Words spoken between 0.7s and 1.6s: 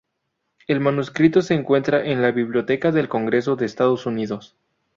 manuscrito se